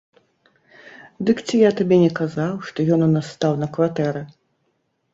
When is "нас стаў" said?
3.15-3.53